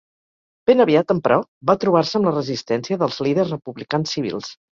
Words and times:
Ben 0.69 0.79
aviat, 0.85 1.13
emperò, 1.15 1.37
va 1.71 1.75
trobar-se 1.83 2.17
amb 2.21 2.29
la 2.31 2.33
resistència 2.37 2.99
dels 3.03 3.21
líders 3.29 3.53
republicans 3.55 4.17
civils. 4.17 4.51